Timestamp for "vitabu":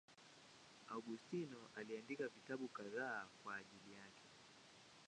2.27-2.67